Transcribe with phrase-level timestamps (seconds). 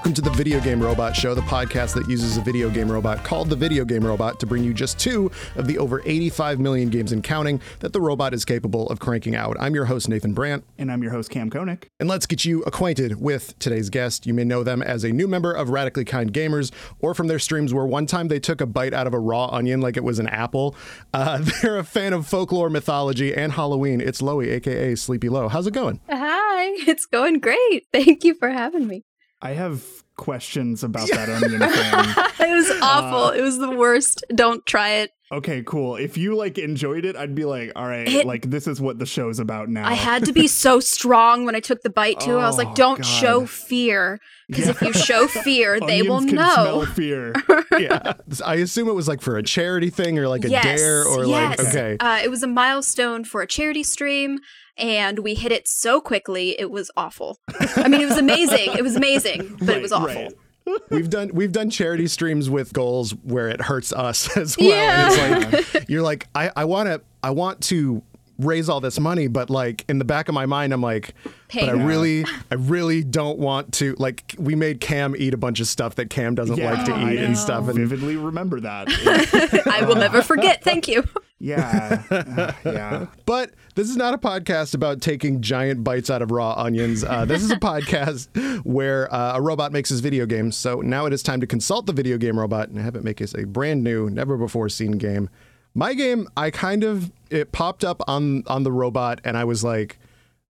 [0.00, 3.22] welcome to the Video Game Robot Show, the podcast that uses a video game robot
[3.22, 6.88] called the Video Game Robot to bring you just two of the over 85 million
[6.88, 9.58] games and counting that the robot is capable of cranking out.
[9.60, 10.64] I'm your host, Nathan Brandt.
[10.78, 11.86] And I'm your host, Kam Koenig.
[12.00, 14.26] And let's get you acquainted with today's guest.
[14.26, 17.38] You may know them as a new member of Radically Kind Gamers or from their
[17.38, 20.04] streams where one time they took a bite out of a raw onion like it
[20.04, 20.74] was an apple.
[21.12, 24.00] Uh, they're a fan of folklore, mythology, and Halloween.
[24.00, 25.48] It's Loey, aka Sleepy Low.
[25.48, 26.00] How's it going?
[26.08, 27.84] Hi, it's going great.
[27.92, 29.04] Thank you for having me.
[29.42, 29.84] I have
[30.16, 32.48] questions about that onion thing.
[32.48, 33.24] it was awful.
[33.24, 34.24] Uh, it was the worst.
[34.34, 35.12] Don't try it.
[35.32, 35.94] Okay, cool.
[35.94, 38.98] If you like enjoyed it, I'd be like, all right, it, like this is what
[38.98, 39.88] the show's about now.
[39.88, 42.32] I had to be so strong when I took the bite too.
[42.32, 43.06] Oh, I was like, oh, don't God.
[43.06, 44.18] show fear.
[44.48, 44.70] Because yeah.
[44.72, 46.84] if you show fear, they will know.
[46.94, 47.32] fear.
[47.78, 48.14] yeah.
[48.44, 51.24] I assume it was like for a charity thing or like a yes, dare or
[51.24, 51.58] yes.
[51.58, 51.96] like okay.
[52.00, 54.40] Uh, it was a milestone for a charity stream
[54.80, 57.38] and we hit it so quickly it was awful.
[57.76, 58.72] I mean, it was amazing.
[58.72, 60.30] It was amazing, but right, it was awful.
[60.66, 60.80] Right.
[60.90, 64.68] we've done we've done charity streams with goals where it hurts us as well.
[64.68, 65.08] Yeah.
[65.10, 68.02] it's like you're like I I want to I want to
[68.40, 71.14] raise all this money, but like in the back of my mind, I'm like,
[71.48, 73.94] Pay but I really, I really don't want to.
[73.98, 77.10] Like, we made Kam eat a bunch of stuff that Kam doesn't yeah, like to
[77.10, 77.68] eat and stuff.
[77.68, 78.88] And vividly remember that.
[79.70, 80.64] I will never forget.
[80.64, 81.04] Thank you.
[81.40, 83.06] Yeah, uh, yeah.
[83.24, 87.02] But this is not a podcast about taking giant bites out of raw onions.
[87.02, 88.28] Uh, this is a podcast
[88.64, 90.56] where uh, a robot makes his video games.
[90.56, 93.22] So now it is time to consult the video game robot and have it make
[93.22, 95.30] us a brand new, never before seen game.
[95.74, 99.64] My game, I kind of it popped up on on the robot, and I was
[99.64, 99.98] like,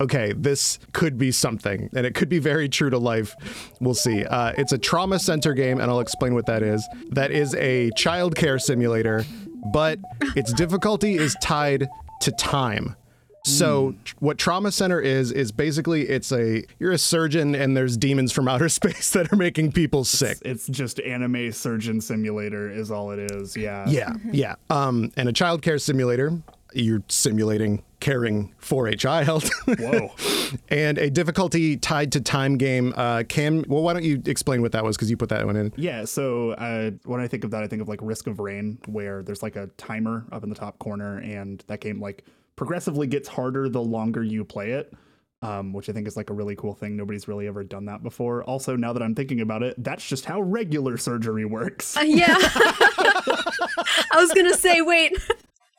[0.00, 3.36] okay, this could be something, and it could be very true to life.
[3.80, 4.24] We'll see.
[4.24, 6.86] Uh, it's a trauma center game, and I'll explain what that is.
[7.10, 9.24] That is a child care simulator,
[9.72, 9.98] but
[10.36, 11.88] its difficulty is tied
[12.22, 12.96] to time.
[13.44, 14.14] So mm.
[14.20, 18.46] what Trauma Center is is basically it's a you're a surgeon and there's demons from
[18.46, 20.38] outer space that are making people sick.
[20.44, 23.56] It's, it's just anime surgeon simulator is all it is.
[23.56, 23.88] Yeah.
[23.88, 24.10] Yeah.
[24.10, 24.30] Mm-hmm.
[24.32, 24.54] Yeah.
[24.70, 26.40] Um and a child care simulator
[26.74, 29.48] you're simulating caring for a child.
[29.66, 30.12] Whoa.
[30.68, 32.92] and a difficulty tied to time game.
[32.96, 34.96] Uh, Kam, well, why don't you explain what that was?
[34.96, 35.72] Because you put that one in.
[35.76, 36.04] Yeah.
[36.04, 39.22] So uh, when I think of that, I think of like Risk of Rain, where
[39.22, 42.24] there's like a timer up in the top corner, and that game like
[42.56, 44.92] progressively gets harder the longer you play it.
[45.40, 46.96] Um, which I think is like a really cool thing.
[46.96, 48.44] Nobody's really ever done that before.
[48.44, 51.96] Also, now that I'm thinking about it, that's just how regular surgery works.
[51.96, 52.26] Uh, yeah.
[52.38, 55.16] I was gonna say, wait.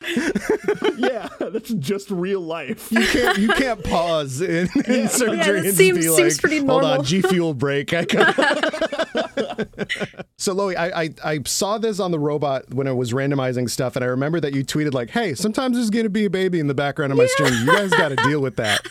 [0.98, 2.92] yeah, that's just real life.
[2.92, 5.08] You can't you can't pause in, in yeah.
[5.08, 6.88] surgery yeah, and seems, be seems like, pretty normal.
[6.88, 7.94] hold on, G fuel break.
[7.94, 8.04] I
[10.38, 13.96] so Loey, I, I, I saw this on the robot when I was randomizing stuff,
[13.96, 16.60] and I remember that you tweeted like, "Hey, sometimes there's going to be a baby
[16.60, 17.48] in the background of my yeah.
[17.48, 17.66] stream.
[17.66, 18.86] You guys got to deal with that."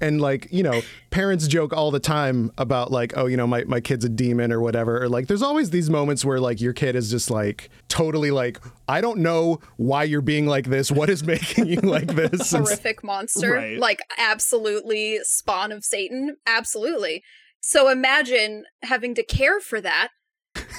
[0.00, 3.64] And like you know parents joke all the time about like oh you know my,
[3.64, 5.02] my kid's a demon or whatever.
[5.02, 8.60] Or like there's always these moments where like your kid is just like totally like
[8.88, 10.90] i don't know why you're being like this.
[10.90, 12.50] What is making you like this?
[12.52, 13.52] Horrific monster.
[13.52, 13.78] Right.
[13.78, 16.36] like absolutely spawn of satan.
[16.46, 17.22] Absolutely.
[17.60, 20.08] So imagine having to care for that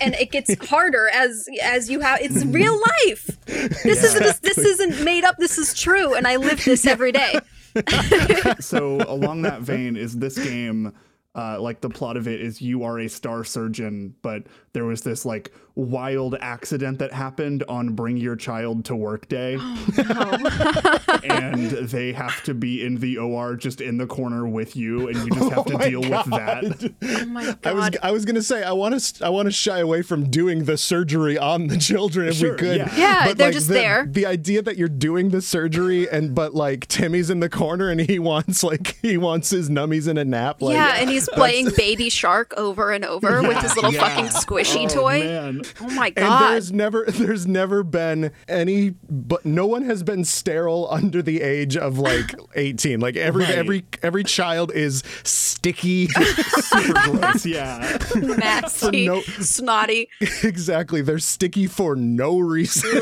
[0.02, 3.26] and it gets harder as as you have it's real life.
[3.46, 3.92] This yeah.
[3.92, 5.38] isn't this isn't made up.
[5.38, 7.40] This is true and i live this every day
[8.60, 10.94] so along that vein is this game
[11.38, 15.02] uh, like the plot of it is you are a star surgeon, but there was
[15.02, 19.58] this like wild accident that happened on Bring Your Child to Work Day.
[20.10, 21.20] Oh, no.
[21.24, 25.18] and they have to be in the OR just in the corner with you, and
[25.18, 26.64] you just have oh to deal God.
[26.64, 27.22] with that.
[27.22, 27.58] Oh my God.
[27.68, 30.02] Oh I was I was gonna say I want to I want to shy away
[30.02, 32.78] from doing the surgery on the children if sure, we could.
[32.78, 34.06] Yeah, yeah but they're like, just the, there.
[34.10, 38.00] The idea that you're doing the surgery and but like Timmy's in the corner and
[38.00, 40.62] he wants like he wants his nummies in a nap.
[40.62, 44.08] Like, yeah, and he's playing Baby Shark over and over yeah, with his little yeah.
[44.08, 45.20] fucking squishy oh, toy.
[45.20, 45.62] Man.
[45.82, 46.24] Oh my god!
[46.24, 51.42] And there's never there's never been any, but no one has been sterile under the
[51.42, 53.00] age of like 18.
[53.00, 53.56] Like every right.
[53.56, 57.46] every every child is sticky, super gross.
[57.46, 60.10] Yeah, nasty, no, snotty.
[60.44, 63.02] Exactly, they're sticky for no reason.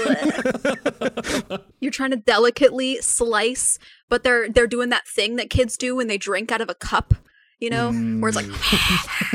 [1.80, 3.80] You're trying to delicately slice,
[4.10, 6.76] but they're they're doing that thing that kids do when they drink out of a
[6.76, 7.14] cup
[7.60, 8.22] you know, mm.
[8.22, 8.48] where it's like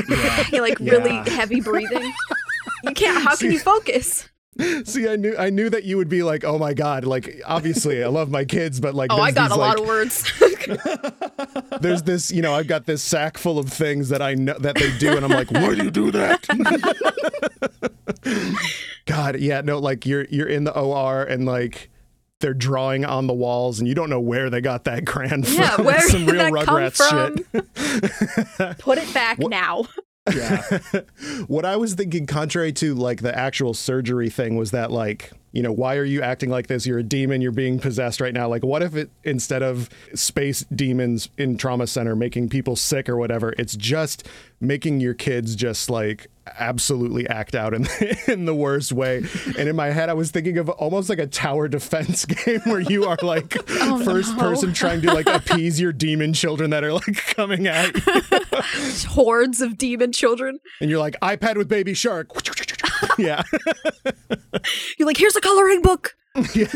[0.09, 0.43] yeah.
[0.51, 0.91] you're like yeah.
[0.91, 2.13] really heavy breathing.
[2.83, 3.23] You can't.
[3.23, 4.29] How can you focus?
[4.83, 8.03] See, I knew I knew that you would be like, oh my god, like obviously
[8.03, 10.29] I love my kids, but like, oh, I got these, a like, lot of words.
[11.81, 14.75] there's this, you know, I've got this sack full of things that I know that
[14.75, 16.45] they do, and I'm like, why do you do that?
[19.05, 21.89] God, yeah, no, like you're you're in the OR and like
[22.41, 25.53] they're drawing on the walls and you don't know where they got that crayon from.
[25.53, 27.37] Yeah, where Some did real that Rugrats from?
[27.37, 28.77] shit.
[28.79, 29.85] Put it back what, now.
[30.33, 30.79] Yeah.
[31.47, 35.61] what I was thinking, contrary to like the actual surgery thing, was that like, you
[35.61, 36.85] know, why are you acting like this?
[36.85, 37.41] You're a demon.
[37.41, 38.47] You're being possessed right now.
[38.47, 43.17] Like, what if it instead of space demons in trauma center making people sick or
[43.17, 44.27] whatever, it's just
[44.61, 46.27] making your kids just like
[46.59, 47.87] absolutely act out in
[48.27, 49.23] in the worst way.
[49.57, 52.79] And in my head, I was thinking of almost like a tower defense game where
[52.79, 54.39] you are like oh, first no.
[54.39, 59.07] person trying to like appease your demon children that are like coming at you.
[59.09, 60.59] Hordes of demon children.
[60.79, 62.33] And you're like iPad with Baby Shark.
[63.17, 63.43] Yeah.
[64.97, 66.15] You're like, here's a coloring book.
[66.55, 66.71] Yeah.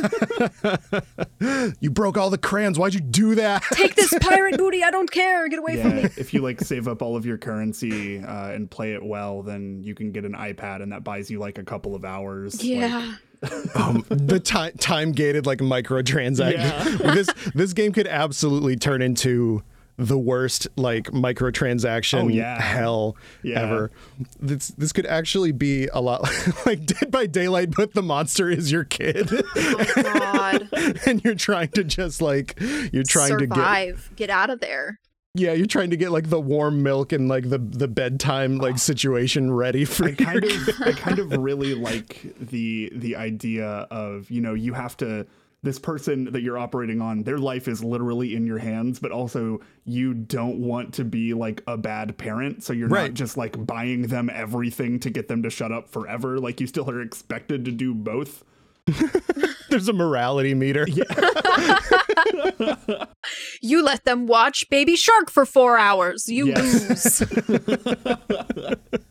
[1.80, 2.78] you broke all the crayons.
[2.78, 3.64] Why'd you do that?
[3.72, 4.84] Take this pirate booty.
[4.84, 5.48] I don't care.
[5.48, 6.04] Get away yeah, from me.
[6.18, 9.82] if you like save up all of your currency uh, and play it well, then
[9.82, 12.62] you can get an iPad and that buys you like a couple of hours.
[12.64, 13.16] Yeah.
[13.42, 17.00] Like, um, the time time gated like microtransaction.
[17.00, 17.14] Yeah.
[17.14, 19.64] this this game could absolutely turn into
[19.98, 22.60] the worst like microtransaction oh, yeah.
[22.62, 23.62] hell yeah.
[23.62, 23.92] ever.
[24.40, 26.28] This this could actually be a lot
[26.66, 29.30] like Dead by Daylight, but the monster is your kid.
[29.56, 30.70] Oh God!
[31.06, 32.60] and you're trying to just like
[32.92, 34.10] you're trying Survive.
[34.10, 35.00] to get get out of there.
[35.38, 38.64] Yeah, you're trying to get like the warm milk and like the the bedtime oh.
[38.64, 40.06] like situation ready for.
[40.06, 44.74] I kind of I kind of really like the the idea of you know you
[44.74, 45.28] have to
[45.66, 49.60] this person that you're operating on, their life is literally in your hands, but also
[49.84, 52.64] you don't want to be like a bad parent.
[52.64, 53.08] So you're right.
[53.08, 56.40] not just like buying them everything to get them to shut up forever.
[56.40, 58.44] Like you still are expected to do both.
[59.70, 60.86] There's a morality meter.
[60.88, 61.04] Yeah.
[63.62, 66.30] you let them watch Baby Shark for four hours.
[66.30, 67.22] You yes.
[67.22, 68.88] lose.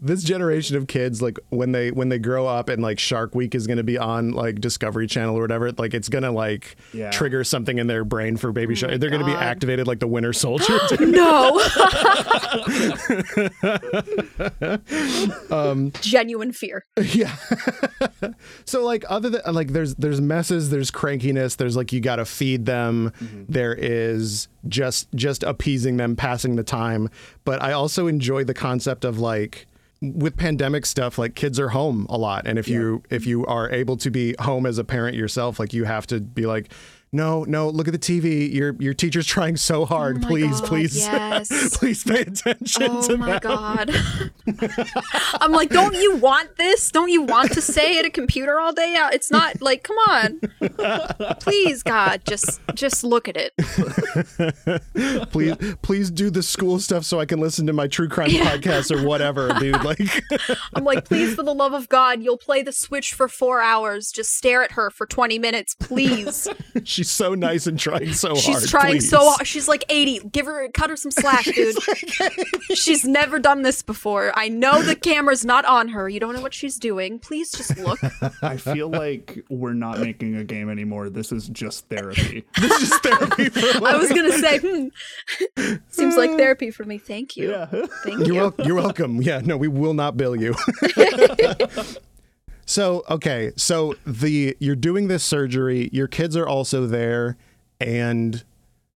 [0.00, 3.54] this generation of kids, like when they when they grow up and like Shark Week
[3.54, 6.76] is going to be on like Discovery Channel or whatever, like it's going to like
[6.92, 7.10] yeah.
[7.10, 9.00] trigger something in their brain for Baby oh Shark.
[9.00, 10.78] They're going to be activated like the Winter Soldier.
[11.00, 11.60] no.
[15.50, 16.84] um, Genuine fear.
[17.02, 17.34] Yeah.
[18.64, 22.24] so like other than like there's there's messes, there's crankiness, there's like you got to
[22.24, 23.12] feed them.
[23.20, 23.44] Mm-hmm.
[23.48, 27.08] There is just just appeasing them, passing the time.
[27.44, 29.37] But I also enjoy the concept of like
[30.00, 32.78] with pandemic stuff like kids are home a lot and if yeah.
[32.78, 36.06] you if you are able to be home as a parent yourself like you have
[36.06, 36.72] to be like
[37.10, 38.52] no, no, look at the TV.
[38.52, 40.24] Your your teacher's trying so hard.
[40.24, 41.76] Oh please, God, please, yes.
[41.78, 43.90] please pay attention oh to my God.
[45.40, 46.90] I'm like, don't you want this?
[46.90, 48.94] Don't you want to stay at a computer all day?
[49.12, 50.40] It's not like, come on.
[51.40, 53.54] please, God, just just look at it.
[55.30, 58.54] please, please do the school stuff so I can listen to my true crime yeah.
[58.54, 59.82] podcast or whatever, dude.
[59.82, 60.00] Like,
[60.74, 64.12] I'm like, please, for the love of God, you'll play the Switch for four hours.
[64.12, 66.48] Just stare at her for 20 minutes, please
[66.98, 68.62] she's so nice and trying so she's hard.
[68.62, 69.08] She's trying please.
[69.08, 69.46] so hard.
[69.46, 70.28] She's like 80.
[70.30, 71.76] Give her, cut her some slack, dude.
[71.86, 74.32] like she's never done this before.
[74.34, 76.08] I know the camera's not on her.
[76.08, 77.20] You don't know what she's doing.
[77.20, 78.00] Please just look.
[78.42, 81.08] I feel like we're not making a game anymore.
[81.08, 82.44] This is just therapy.
[82.60, 83.48] this is therapy.
[83.48, 85.74] for I was gonna say, hmm.
[85.90, 86.98] seems like therapy for me.
[86.98, 87.52] Thank you.
[87.52, 87.66] Yeah.
[87.66, 88.34] Thank you're you.
[88.34, 89.22] Wel- you're welcome.
[89.22, 89.40] Yeah.
[89.44, 90.56] No, we will not bill you.
[92.68, 97.38] So, okay, so the you're doing this surgery, your kids are also there
[97.80, 98.44] and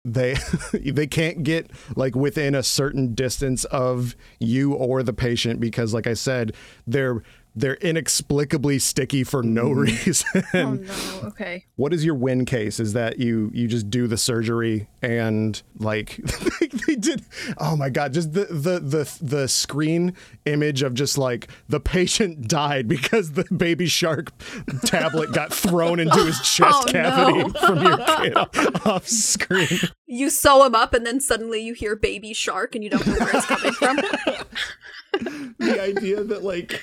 [0.06, 0.36] they
[0.72, 6.06] they can't get like within a certain distance of you or the patient because like
[6.06, 6.54] I said,
[6.86, 7.22] they're
[7.58, 10.06] they're inexplicably sticky for no mm.
[10.06, 10.44] reason.
[10.54, 11.28] oh no.
[11.28, 11.66] Okay.
[11.76, 12.80] What is your win case?
[12.80, 16.16] Is that you you just do the surgery and like
[16.86, 17.24] they did
[17.58, 22.48] oh my god, just the the the the screen image of just like the patient
[22.48, 24.32] died because the baby shark
[24.84, 27.48] tablet got thrown into his chest oh, cavity no.
[27.60, 29.80] from your kid off screen.
[30.06, 33.14] You sew him up and then suddenly you hear baby shark and you don't know
[33.14, 33.96] where it's coming from.
[35.58, 36.80] the idea that like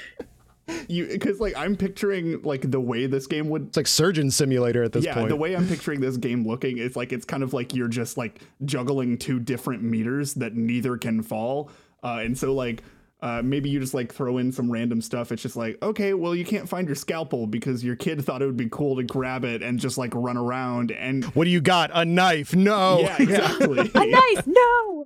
[0.88, 4.84] you because like I'm picturing like the way this game would it's like surgeon simulator
[4.84, 5.16] at this point.
[5.16, 5.30] yeah, point.
[5.30, 8.18] the way I'm picturing this game looking is like it's kind of like you're just
[8.18, 11.70] like juggling two different meters that neither can fall.
[12.04, 12.84] Uh, and so like
[13.26, 15.32] uh, maybe you just like throw in some random stuff.
[15.32, 18.46] It's just like, okay, well, you can't find your scalpel because your kid thought it
[18.46, 20.92] would be cool to grab it and just like run around.
[20.92, 21.90] And what do you got?
[21.96, 22.54] A knife?
[22.54, 23.00] No.
[23.00, 23.92] Yeah, exactly.
[23.96, 24.46] a knife?
[24.46, 25.06] No.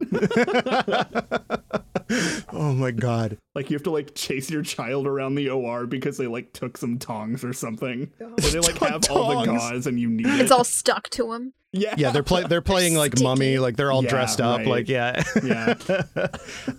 [2.52, 3.38] oh my god!
[3.56, 6.76] Like you have to like chase your child around the OR because they like took
[6.78, 8.12] some tongs or something.
[8.20, 8.26] Oh.
[8.26, 9.10] Or they like have tongs.
[9.10, 10.42] all the gauze and you need it's it.
[10.42, 11.54] It's all stuck to them.
[11.72, 12.50] Yeah, yeah, they're playing.
[12.50, 13.24] They're playing like Sticky.
[13.24, 14.68] mummy, like they're all yeah, dressed up, right.
[14.68, 15.76] like yeah, yeah.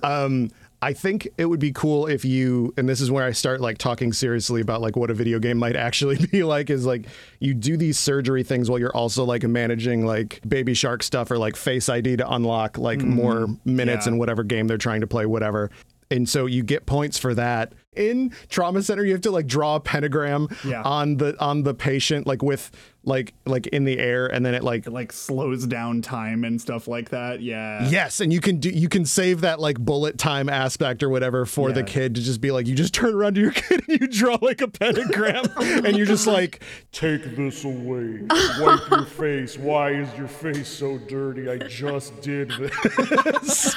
[0.02, 0.50] um,
[0.82, 3.76] I think it would be cool if you, and this is where I start like
[3.76, 7.06] talking seriously about like what a video game might actually be like, is like
[7.38, 11.38] you do these surgery things while you're also like managing like baby shark stuff or
[11.38, 14.12] like face ID to unlock like mm, more minutes yeah.
[14.12, 15.70] in whatever game they're trying to play, whatever
[16.10, 17.72] and so you get points for that.
[17.94, 20.82] In trauma center, you have to like draw a pentagram Yeah.
[20.82, 22.70] on the on the patient, like with
[23.04, 26.60] like like in the air, and then it like It like slows down time and
[26.60, 27.40] stuff like that.
[27.40, 27.88] Yeah.
[27.88, 31.46] Yes, and you can do you can save that like bullet time aspect or whatever
[31.46, 34.00] for the kid to just be like you just turn around to your kid and
[34.00, 38.20] you draw like a pentagram and you're just like Take this away.
[38.58, 39.56] Wipe your face.
[39.56, 41.48] Why is your face so dirty?
[41.48, 43.76] I just did this.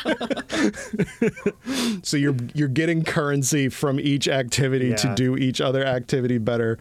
[2.04, 6.78] so you're you're getting currency from each activity to do each other activity better.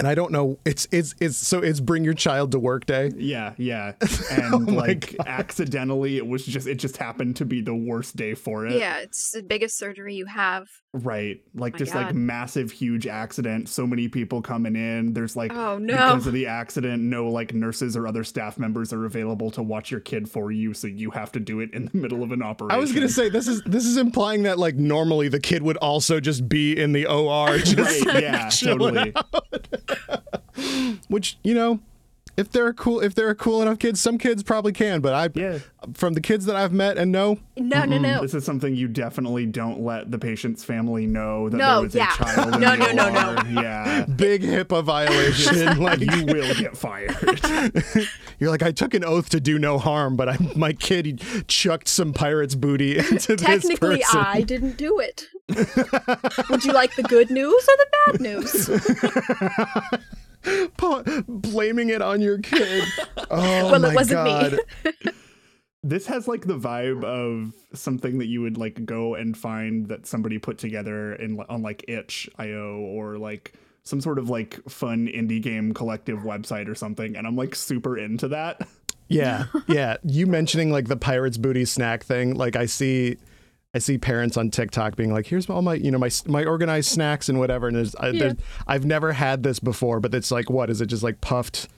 [0.00, 0.58] And I don't know.
[0.64, 3.10] It's it's it's so it's bring your child to work day.
[3.16, 3.92] Yeah, yeah.
[4.32, 8.32] Oh And like accidentally it was just it just happened to be the worst day
[8.34, 8.78] for it.
[8.78, 10.68] Yeah, it's the biggest surgery you have.
[10.94, 11.42] Right.
[11.54, 13.68] Like oh My just like massive huge accident.
[13.68, 15.12] So many people coming in.
[15.12, 15.92] There's like Oh, no.
[15.94, 19.90] because of the accident, no like nurses or other staff members are available to watch
[19.90, 22.42] your kid for you, so you have to do it in the middle of an
[22.42, 22.74] operation.
[22.74, 25.76] I was gonna say this is this is implying that like normally the kid would
[25.78, 29.12] also just be in the OR, just Right, yeah, chilling totally.
[31.08, 31.80] Which you know
[32.36, 35.58] if they're cool if they're cool enough kids some kids probably can but i Yeah.
[35.94, 38.22] from the kids that i've met and know No, no, no.
[38.22, 41.94] This is something you definitely don't let the patient's family know that No, there was
[41.94, 42.14] yeah.
[42.14, 43.42] a child in No, the no, no, no.
[43.60, 43.62] OR.
[43.62, 44.04] Yeah.
[44.16, 47.16] big hipaa violation like you will get fired.
[48.38, 51.14] you're like i took an oath to do no harm but I, my kid he
[51.48, 55.26] chucked some pirate's booty into this Technically, I didn't do it.
[56.48, 60.10] Would you like the good news or the bad news?
[60.76, 62.84] Pa- blaming it on your kid
[63.30, 64.30] oh Well, it my wasn't me.
[64.30, 64.58] god
[65.82, 70.06] this has like the vibe of something that you would like go and find that
[70.06, 75.40] somebody put together in on like itch.io or like some sort of like fun indie
[75.42, 78.66] game collective website or something and i'm like super into that
[79.08, 79.96] Yeah, yeah.
[80.04, 83.16] You mentioning like the pirates booty snack thing, like I see,
[83.72, 86.90] I see parents on TikTok being like, "Here's all my, you know, my my organized
[86.90, 88.34] snacks and whatever." And there's, I, there's
[88.66, 90.86] I've never had this before, but it's like, what is it?
[90.86, 91.68] Just like puffed,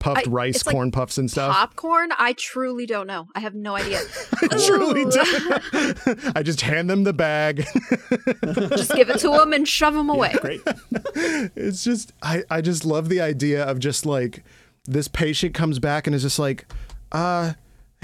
[0.00, 1.54] puffed I- rice, it's like corn puffs and stuff.
[1.54, 2.10] Popcorn?
[2.18, 3.28] I truly don't know.
[3.34, 4.00] I have no idea.
[4.42, 6.32] I truly do.
[6.36, 7.64] I just hand them the bag.
[8.76, 10.34] Just give it to them and shove them away.
[10.40, 10.60] great
[11.56, 14.44] it's just I, I just love the idea of just like
[14.84, 16.66] this patient comes back and is just like
[17.12, 17.52] uh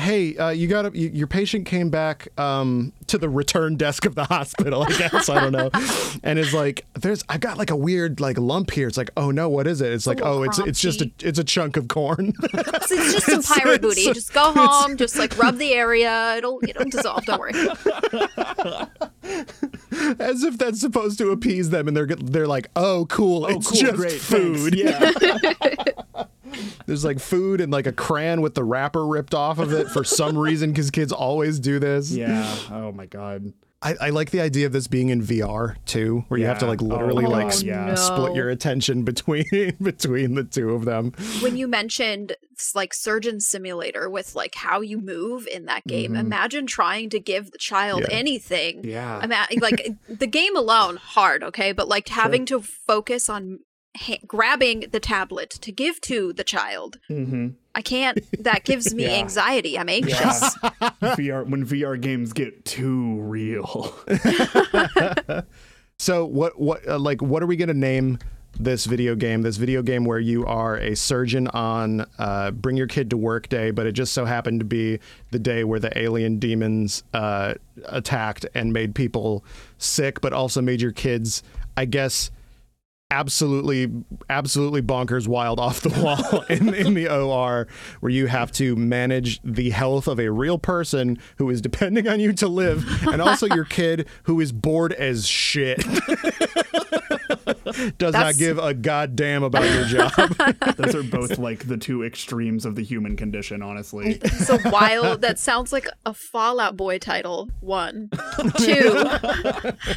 [0.00, 4.14] hey uh, you got to your patient came back um to the return desk of
[4.14, 5.70] the hospital i guess i don't know
[6.22, 9.30] and is like there's I've got like a weird like lump here it's like oh
[9.30, 11.76] no what is it it's like little oh it's it's just a it's a chunk
[11.76, 14.12] of corn It's, it's just some pirate booty.
[14.12, 16.34] Just go home, just like rub the area.
[16.36, 17.24] It'll it'll dissolve.
[17.24, 17.52] Don't worry.
[20.18, 23.80] as if that's supposed to appease them and they're they're like oh cool it's cool,
[23.80, 24.60] just great, thanks.
[24.60, 25.12] food yeah
[26.86, 30.04] There's like food and like a crayon with the wrapper ripped off of it for
[30.04, 32.10] some reason because kids always do this.
[32.12, 33.52] yeah oh my god
[33.82, 36.66] I, I like the idea of this being in VR too, where you have to
[36.66, 37.94] like literally Oh, like God, yeah.
[37.94, 39.46] split your attention between
[39.82, 41.12] between the two of them.
[41.40, 42.34] when you mentioned
[42.74, 47.52] like surgeon simulator with like how you move in that game imagine trying to give
[47.52, 48.10] the child Mm-hmm.
[48.12, 48.18] Yeah.
[48.18, 49.24] anything Yeah.
[49.24, 53.60] ima- like the game alone hard okay but like having to focus on
[53.96, 57.48] ha- grabbing the tablet to give to the child mm-hmm.
[57.74, 59.14] i can't that gives me Yeah.
[59.14, 63.94] anxiety i'm anxious yeah vr when vr games get too real
[66.00, 68.20] So what what uh, like what are we gonna name
[68.58, 69.42] this video game?
[69.42, 73.50] This video game where you are a surgeon on uh, Bring Your Kid to Work
[73.50, 74.98] Day, but it just so happened to be
[75.30, 77.52] the day where the alien demons uh,
[77.84, 79.44] attacked and made people
[79.76, 81.42] sick, but also made your kids,
[81.76, 82.30] I guess.
[83.12, 83.90] Absolutely,
[84.28, 87.66] absolutely bonkers, wild, off the wall in, in the OR,
[87.98, 92.20] where you have to manage the health of a real person who is depending on
[92.20, 95.84] you to live, and also your kid who is bored as shit.
[97.98, 100.12] Does not give a goddamn about your job.
[100.76, 105.38] those are both like the two extremes of the human condition honestly so wild that
[105.38, 108.08] sounds like a fallout boy title one
[108.58, 109.04] two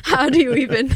[0.04, 0.90] how do you even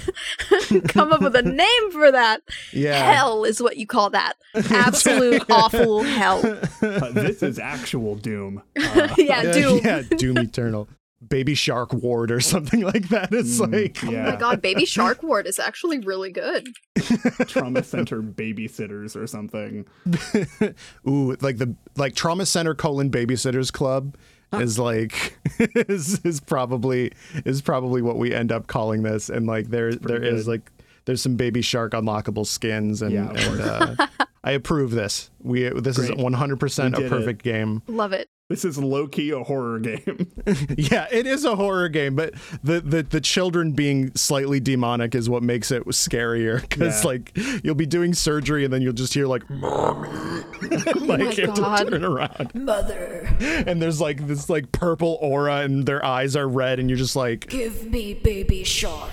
[0.89, 2.41] come up with a name for that
[2.71, 3.11] Yeah.
[3.13, 4.33] hell is what you call that
[4.69, 6.39] absolute awful hell
[6.81, 10.87] Uh, this is actual doom uh, yeah Yeah, doom yeah, Doom Eternal.
[11.27, 13.33] Baby Shark Ward or something like that.
[13.33, 16.67] It's like oh my god baby shark ward is actually really good
[17.47, 19.85] trauma center babysitters or something
[21.07, 24.15] ooh, like the like trauma center colon babysitters club
[24.53, 27.11] is like is, is probably
[27.45, 29.29] is probably what we end up calling this.
[29.29, 30.51] And like there there is good.
[30.51, 30.71] like
[31.05, 34.07] there's some baby shark unlockable skins and, Yeah, and uh,
[34.47, 35.29] I approve this.
[35.41, 37.81] We this is 100% a did perfect game.
[37.87, 38.29] Love it.
[38.49, 40.31] This is low key a horror game.
[40.77, 45.29] Yeah, it is a horror game, but the the, the children being slightly demonic is
[45.29, 47.07] what makes it scarier because Yeah.
[47.09, 50.07] like you'll be doing surgery and then you'll just hear like mommy
[50.63, 55.17] oh like my you have to turn around Mother, and there's like this like purple
[55.21, 59.11] aura and their eyes are red and you're just like give me baby shark.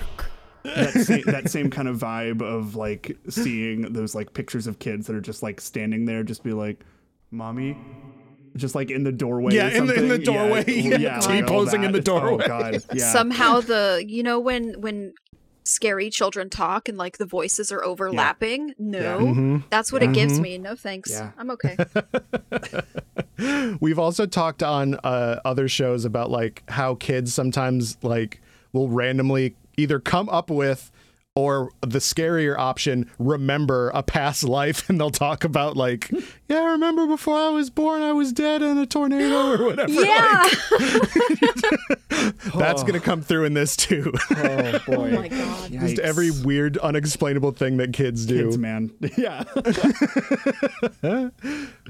[0.64, 5.06] That, same, that same kind of vibe of like seeing those like pictures of kids
[5.06, 6.80] that are just like standing there, just be like,
[7.30, 7.76] "Mommy,"
[8.56, 9.54] just like in the doorway.
[9.54, 10.64] Yeah, or in the- in the doorway.
[10.66, 12.44] Yeah, yeah, like T-posing in the doorway.
[12.44, 13.12] Oh god, yeah.
[13.12, 15.12] Somehow the you know when when
[15.66, 18.74] scary children talk and like the voices are overlapping.
[18.78, 19.56] No, Mm-hmm.
[19.70, 20.58] that's what it gives me.
[20.58, 21.10] No thanks.
[21.10, 21.30] Yeah.
[21.38, 21.76] I'm okay.
[23.80, 28.40] We've also talked on uh, other shows about like how kids sometimes like
[28.72, 30.90] will randomly either come up with
[31.36, 36.10] or the scarier option remember a past life and they'll talk about like
[36.48, 39.92] yeah I remember before I was born I was dead in a tornado or whatever
[39.92, 40.48] yeah.
[42.54, 45.72] that's gonna come through in this too oh boy, oh my god.
[45.72, 48.92] just every weird unexplainable thing that kids do kids, man.
[49.16, 49.44] Yeah.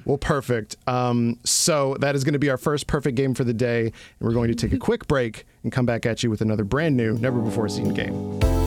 [0.04, 0.76] Well, perfect.
[0.86, 3.92] Um, so that is going to be our first perfect game for the day, and
[4.20, 6.96] we're going to take a quick break and come back at you with another brand
[6.96, 8.63] new, never before seen game.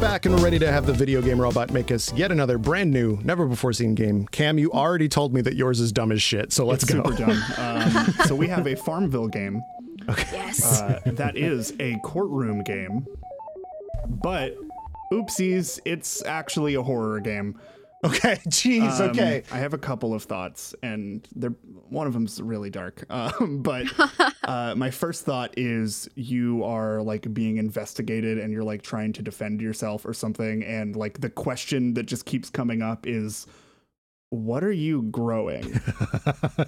[0.00, 2.90] Back and we're ready to have the video game robot make us yet another brand
[2.92, 4.26] new, never before seen game.
[4.28, 7.02] Kam, you already told me that yours is dumb as shit, so let's It's go.
[7.02, 7.42] super dumb.
[7.58, 9.60] Um, so we have a Farmville game.
[10.32, 10.80] Yes.
[10.80, 13.06] Uh, that is a courtroom game,
[14.06, 14.54] but
[15.12, 17.58] oopsies, it's actually a horror game.
[18.04, 19.42] Okay, jeez, Um, okay.
[19.50, 21.54] I have a couple of thoughts, and they're
[21.90, 23.04] one of them's really dark.
[23.10, 23.86] Um, but
[24.44, 29.22] uh, my first thought is you are like being investigated, and you're like trying to
[29.22, 33.46] defend yourself or something, and like the question that just keeps coming up is,
[34.30, 35.64] "What are you growing?"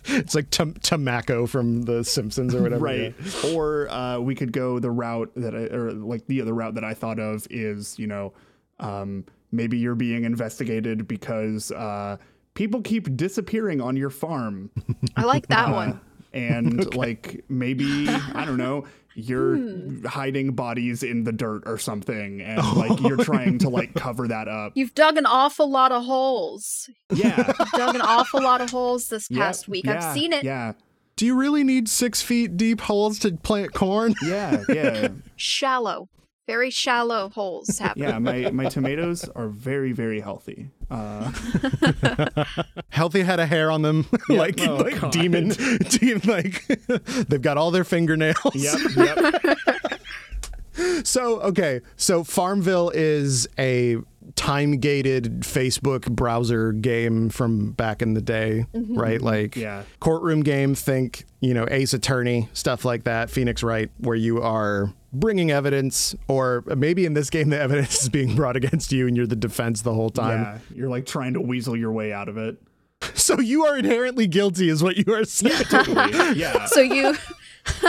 [0.06, 2.84] it's like Tam- Tomacco from The Simpsons or whatever.
[2.84, 3.14] right?
[3.54, 6.84] Or uh, we could go the route that I, or like the other route that
[6.84, 8.32] I thought of is, you know,
[8.80, 12.16] um, maybe you're being investigated because uh,
[12.60, 14.70] people keep disappearing on your farm.
[15.16, 16.00] I like that Uh, one.
[16.34, 20.04] and like maybe I don't know, you're Hmm.
[20.04, 24.46] hiding bodies in the dirt or something, and like you're trying to like cover that
[24.46, 24.72] up.
[24.74, 26.90] You've dug an awful lot of holes.
[27.14, 29.86] Yeah, Dug an awful lot of holes this Yep, past week.
[29.86, 30.44] yeah, I've seen it.
[30.44, 30.74] Yeah,
[31.16, 34.14] Do you really need six feet deep holes to plant corn?
[34.22, 36.08] yeah, yeah, Shallow.
[36.50, 38.02] Very shallow holes happen.
[38.02, 38.18] yeah.
[38.18, 40.70] My my tomatoes are very very healthy.
[40.90, 41.30] Uh,
[42.88, 45.12] Healthy had a hair on them, like Oh, like God.
[45.12, 45.50] demon,
[45.88, 46.66] demon, like
[47.28, 48.36] they've got all their fingernails.
[48.54, 49.58] yep, yep.
[51.06, 53.98] So okay, so Farmville is a
[54.34, 59.20] time-gated Facebook browser game from back in the day, right?
[59.22, 59.82] Like Yeah.
[60.00, 60.74] courtroom game.
[60.74, 63.30] Think you know Ace Attorney stuff like that.
[63.30, 68.08] Phoenix Wright, where you are bringing evidence, or maybe in this game the evidence is
[68.08, 70.42] being brought against you, and you're the defense the whole time.
[70.42, 72.56] Yeah, you're like trying to weasel your way out of it.
[73.14, 75.64] So you are inherently guilty, is what you are saying.
[75.64, 76.34] Totally.
[76.38, 76.66] Yeah.
[76.66, 77.14] So you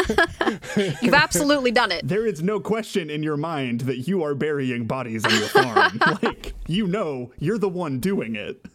[1.02, 2.08] You've absolutely done it.
[2.08, 6.00] There is no question in your mind that you are burying bodies on your farm.
[6.22, 8.66] like, you know, you're the one doing it.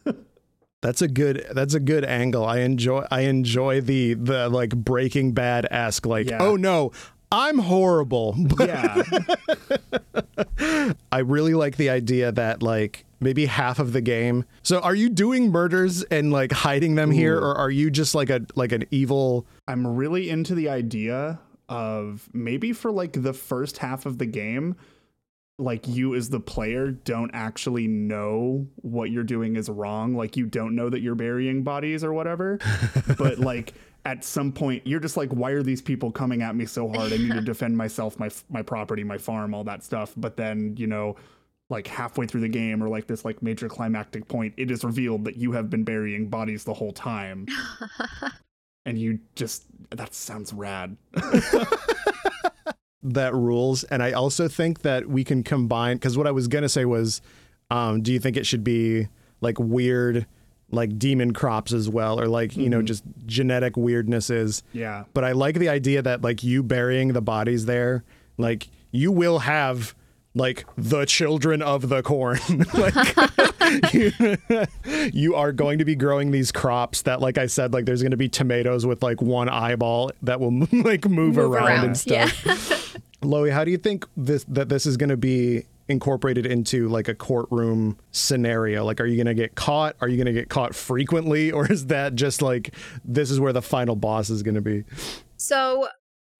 [0.82, 1.46] That's a good.
[1.52, 2.44] That's a good angle.
[2.44, 3.04] I enjoy.
[3.10, 6.06] I enjoy the the like Breaking Bad esque.
[6.06, 6.38] Like, Yeah.
[6.42, 6.92] oh no,
[7.30, 8.34] I'm horrible.
[8.56, 9.02] But yeah.
[11.12, 14.44] I really like the idea that like maybe half of the game.
[14.62, 18.30] So, are you doing murders and like hiding them here, or are you just like
[18.30, 19.46] a like an evil?
[19.66, 24.76] I'm really into the idea of maybe for like the first half of the game,
[25.58, 30.14] like you as the player don't actually know what you're doing is wrong.
[30.14, 32.58] Like you don't know that you're burying bodies or whatever.
[33.18, 33.74] but like
[34.06, 37.12] at some point you're just like, why are these people coming at me so hard?
[37.12, 40.14] I need to defend myself, my my property, my farm, all that stuff.
[40.16, 41.16] But then, you know,
[41.68, 45.24] like halfway through the game or like this like major climactic point, it is revealed
[45.24, 47.46] that you have been burying bodies the whole time.
[48.86, 50.96] and you just that sounds rad.
[53.02, 53.82] that rules.
[53.84, 57.20] And I also think that we can combine because what I was gonna say was,
[57.70, 59.08] um, do you think it should be
[59.40, 60.26] like weird,
[60.70, 62.86] like demon crops as well, or like you know mm-hmm.
[62.86, 64.62] just genetic weirdnesses?
[64.72, 65.04] Yeah.
[65.14, 68.04] But I like the idea that like you burying the bodies there,
[68.36, 69.94] like you will have
[70.34, 72.38] like the children of the corn.
[72.74, 74.12] like you,
[75.12, 78.10] you are going to be growing these crops that, like I said, like there's going
[78.10, 81.96] to be tomatoes with like one eyeball that will like move, Move around, around, and
[81.96, 82.96] stuff.
[83.22, 87.08] Loey, how do you think this that this is going to be incorporated into like
[87.08, 88.84] a courtroom scenario?
[88.84, 89.96] Like, are you going to get caught?
[90.00, 93.52] Are you going to get caught frequently, or is that just like this is where
[93.52, 94.84] the final boss is going to be?
[95.36, 95.88] So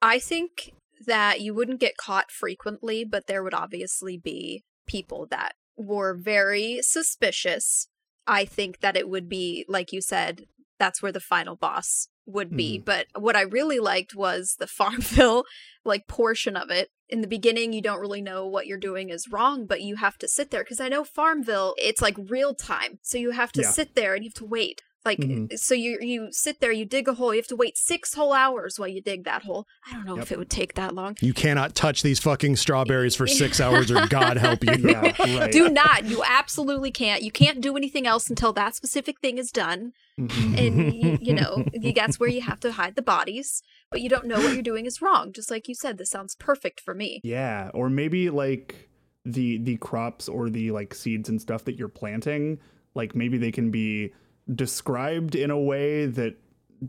[0.03, 0.73] I think
[1.07, 6.81] that you wouldn't get caught frequently, but there would obviously be people that were very
[6.83, 7.89] suspicious.
[8.27, 10.47] I think that it would be, like you said,
[10.79, 12.77] that's where the final boss would be.
[12.77, 12.85] Mm-hmm.
[12.85, 15.45] But what I really liked was the Farmville
[15.85, 16.91] like portion of it.
[17.09, 20.19] In the beginning, you don't really know what you're doing is wrong, but you have
[20.19, 22.99] to sit there because I know Farmville, it's like real time.
[23.03, 23.71] So you have to Yeah.
[23.71, 24.83] sit there and you have to wait.
[25.07, 25.59] Like Mhm.
[25.59, 28.33] so you you sit there, you dig a hole, you have to wait six whole
[28.35, 29.67] hours while you dig that hole.
[29.89, 31.17] I don't know if it would take that long.
[31.23, 34.75] You cannot touch these fucking strawberries for six hours, or God help you.
[34.91, 35.51] Yeah, right.
[35.53, 36.05] Do not.
[36.05, 37.23] You absolutely can't.
[37.23, 39.93] You can't do anything else until that specific thing is done.
[40.19, 40.59] Mhm.
[40.59, 43.63] And, you, you know, you- that's where you have to hide the bodies.
[43.91, 45.33] But you don't know what you're doing is wrong.
[45.33, 47.21] Just like you said, this sounds perfect for me.
[47.23, 48.89] Yeah, or maybe like
[49.25, 52.59] the the crops or the like seeds and stuff that you're planting,
[52.95, 54.13] like maybe they can be
[54.55, 56.37] described in a way that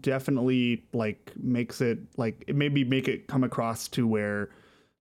[0.01, 4.49] definitely like makes it like it maybe make it come across to where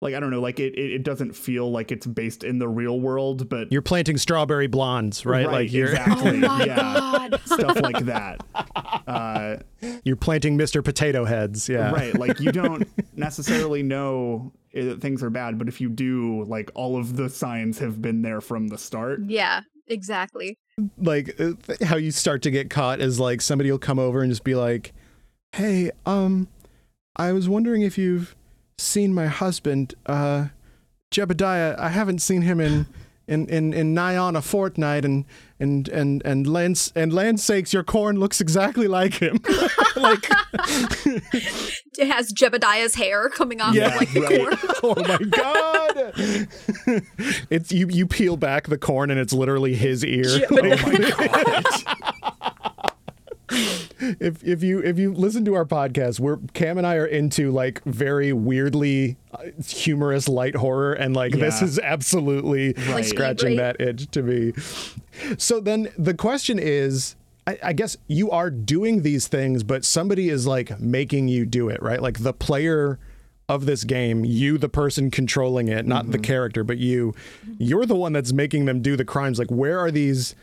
[0.02, 2.68] like I don't know, like it it, it doesn't feel like it's based in the
[2.68, 5.46] real world, but You're planting strawberry blondes, right?
[5.46, 7.42] like you're exactly, Oh my yeah, God.
[7.46, 8.44] stuff like that.
[9.06, 9.58] Uh,
[10.04, 10.84] you're planting Mr.
[10.84, 11.70] Potato Heads.
[11.70, 11.92] Yeah.
[11.92, 12.18] Right.
[12.18, 16.72] Like you don't necessarily know i- that things are bad, but if you do, like
[16.76, 19.20] all of the signs have been there from the start.
[19.26, 20.58] Yeah, exactly.
[20.98, 24.22] Like uh, th- how you start to get caught is like somebody will come over
[24.22, 24.94] and just be like,
[25.54, 26.48] "Hey, um,
[27.16, 28.36] I was wondering if you've
[28.78, 30.48] seen my husband, uh,
[31.14, 31.78] Jebediah.
[31.78, 32.88] I haven't seen him in."
[33.28, 35.24] In, in, in nigh on a fortnight and
[35.62, 39.40] and and and land and land sakes your corn looks exactly like him
[39.96, 40.26] like
[41.98, 44.58] It has Jebediah's hair coming off Yeah, of like the right.
[44.58, 44.58] corn.
[44.84, 46.14] oh my god
[47.50, 52.11] it's you you peel back the corn and it's literally his ear oh
[54.02, 57.52] if if you if you listen to our podcast, we're Kam and I are into
[57.52, 63.06] like very weirdly uh, humorous light horror, and like this is absolutely Right.
[63.06, 63.78] scratching Great.
[63.78, 64.54] that itch to me.
[65.38, 67.16] So then the question is.
[67.48, 71.70] I, I guess you are doing these things, but somebody is like making you do
[71.70, 72.00] it, right?
[72.00, 73.00] Like the player
[73.50, 77.16] of this game, you, the person controlling it, not the character, but you,
[77.58, 79.40] you're the one that's making them do the crimes.
[79.40, 80.36] Like, where are these?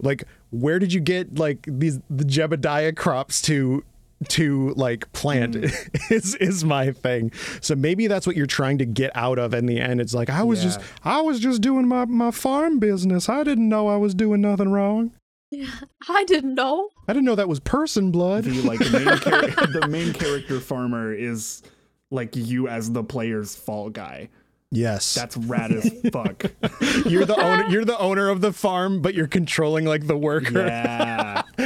[0.00, 3.84] Like, where did you get like these the Jebediah crops to
[4.28, 5.54] to like plant?
[5.54, 6.10] Mm.
[6.10, 7.32] is is my thing.
[7.60, 10.00] So maybe that's what you're trying to get out of in the end.
[10.00, 13.28] It's like I was just I was just doing my my farm business.
[13.28, 15.12] I didn't know I was doing nothing wrong.
[15.50, 15.70] Yeah,
[16.08, 16.90] I didn't know.
[17.06, 18.44] I didn't know that was person blood.
[18.44, 21.62] The like main char- the main character farmer is
[22.10, 24.28] like you as the player's fall guy.
[24.72, 26.42] Yes, That's rad as fuck.
[27.06, 27.68] you're the owner.
[27.68, 30.66] You're the owner of the farm, but you're controlling like the worker.
[30.66, 31.42] Yeah.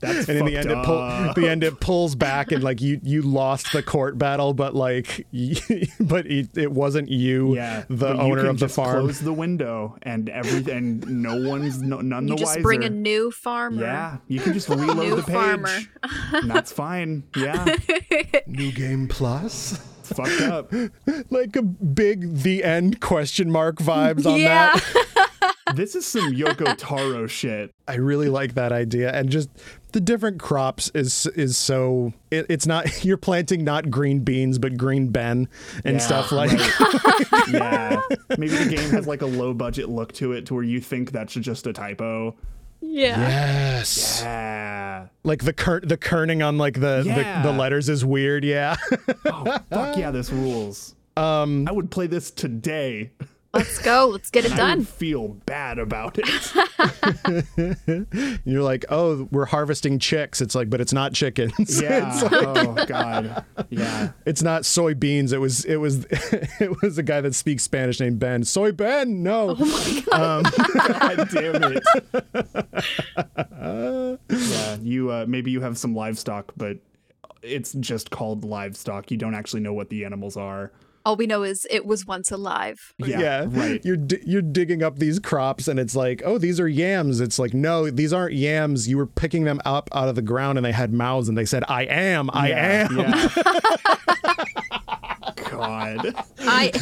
[0.00, 2.80] That's and in the fucked end, it pull, the end it pulls back, and like
[2.80, 5.26] you you lost the court battle, but like,
[6.00, 9.04] but it, it wasn't you, Yeah, the but you owner can of the just farm.
[9.04, 12.62] Close the window, and every and no one's no, none You the just wiser.
[12.62, 13.82] bring a new farmer.
[13.82, 15.34] yeah, you can just reload New the page.
[15.34, 15.78] farmer.
[16.32, 17.24] and that's fine.
[17.36, 17.76] Yeah,
[18.46, 20.72] New game plus, it's fucked up.
[21.30, 24.74] like a big the end question mark vibes on Yeah.
[24.74, 25.18] that.
[25.76, 27.72] This is some Yoko Taro shit.
[27.88, 29.48] I really like that idea, and just
[29.92, 34.76] the different crops is is so it, it's not you're planting not green beans but
[34.76, 35.48] green ben
[35.84, 36.50] and Yeah, stuff like.
[36.52, 37.48] right.
[37.50, 38.00] yeah,
[38.36, 41.10] maybe the game has like a low budget look to it, to where you think
[41.12, 42.36] that's just a typo.
[42.84, 43.18] Yeah.
[43.18, 44.20] Yes.
[44.22, 45.06] Yeah.
[45.24, 47.42] Like the kern, the kerning on like the, Yeah.
[47.42, 48.44] the the letters is weird.
[48.44, 48.76] Yeah.
[49.24, 50.94] Oh fuck yeah, this rules.
[51.14, 53.10] Um, I would play this today.
[53.54, 54.08] Let's go.
[54.10, 54.78] Let's get it done.
[54.78, 56.26] would feel bad about it.
[58.46, 60.40] You're like, oh, we're harvesting chicks.
[60.40, 61.52] It's like, but it's not chickens.
[61.82, 62.14] Yeah.
[62.14, 63.44] it's, oh god.
[63.68, 64.12] Yeah.
[64.24, 65.32] it's not soybeans.
[65.32, 68.44] It was it was it was a guy that speaks Spanish named Ben.
[68.44, 69.22] Soy Ben.
[69.22, 69.56] No.
[69.58, 70.46] Oh my God.
[70.46, 70.52] Um,
[70.88, 71.82] God damn it.
[74.30, 74.76] yeah.
[74.80, 76.78] You uh, maybe you have some livestock, but
[77.42, 79.10] it's just called livestock.
[79.10, 80.72] You don't actually know what the animals are.
[81.04, 82.78] All we know is it was once alive.
[82.98, 83.46] Yeah.
[83.48, 83.80] Right.
[83.84, 87.20] You're di- you're digging up these crops and it's like, oh, these are yams.
[87.20, 88.88] It's like, no, these aren't yams.
[88.88, 91.44] You were picking them up out of the ground and they had mouths and they
[91.44, 92.98] said, I am, I Yeah, am.
[92.98, 94.44] yeah.
[95.56, 96.14] God.
[96.40, 96.72] I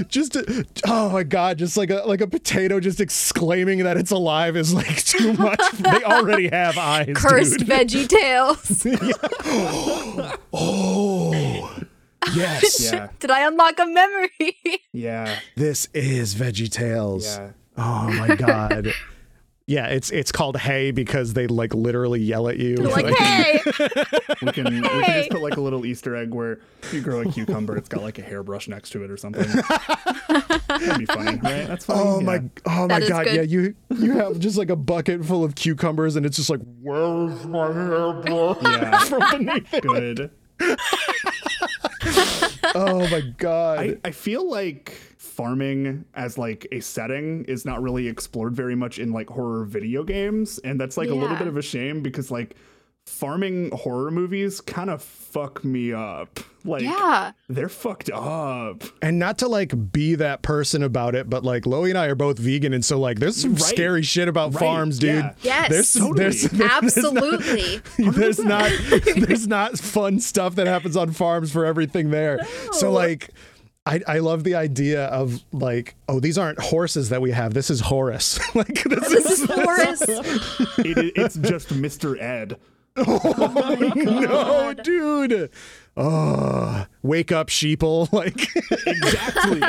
[0.00, 0.06] am.
[0.08, 4.10] just a- oh my god, just like a like a potato just exclaiming that it's
[4.10, 5.60] alive is like too much.
[5.72, 7.12] they already have eyes.
[7.16, 7.68] Cursed dude.
[7.68, 8.86] Veggie Tales.
[10.52, 11.78] Oh.
[12.34, 12.92] Yes.
[12.92, 13.08] Yeah.
[13.18, 14.56] Did I unlock a memory?
[14.92, 15.38] Yeah.
[15.56, 17.24] This is Veggie Tales.
[17.26, 17.50] Yeah.
[17.76, 18.92] Oh my god.
[19.70, 22.74] Yeah, it's it's called Hey because they like literally yell at you.
[22.74, 23.60] like, hey,
[24.42, 26.58] We can, we can just put like a little Easter egg where
[26.90, 29.46] you grow a cucumber, it's got like a hairbrush next to it or something.
[30.28, 31.68] That'd be funny, right?
[31.68, 32.00] That's funny.
[32.02, 32.26] Oh yeah.
[32.26, 33.26] my oh my god.
[33.26, 33.36] good.
[33.36, 36.60] Yeah, you you have just like a bucket full of cucumbers and it's just like
[36.82, 38.56] Where's my hairbrush?
[38.62, 38.98] Yeah.
[39.04, 39.82] from beneath it.
[39.84, 40.32] Good.
[42.74, 43.78] Oh my god.
[43.78, 45.09] I, I feel like
[45.40, 50.04] farming as like a setting is not really explored very much in like horror video
[50.04, 52.56] games and that's like a little bit of a shame because like
[53.06, 57.32] farming horror movies kind of fuck me up like yeah.
[57.48, 61.88] they're fucked up and not to like be that person about it, but like Loey
[61.88, 63.62] and I are both vegan, and so like there's some Right.
[63.62, 65.24] scary shit about Right, farms, dude.
[65.24, 65.34] yeah.
[65.40, 65.70] Yes.
[65.70, 66.18] There's Totally.
[66.18, 67.80] there's, there's Absolutely.
[67.98, 68.70] there's not
[69.16, 72.46] there's not fun stuff that happens on farms for everything there.
[72.72, 73.30] So like
[73.86, 77.54] I, I love the idea of like, oh, these aren't horses that we have.
[77.54, 78.38] This is Horus.
[78.54, 80.02] like this, This is is Horace.
[80.78, 82.58] it, it- it's just mr ed
[82.96, 85.50] Oh, no, dude.
[85.96, 88.12] Oh, wake up, sheeple.
[88.12, 88.48] Like,
[88.86, 89.60] exactly